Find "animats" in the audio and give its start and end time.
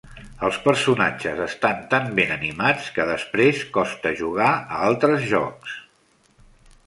2.37-2.87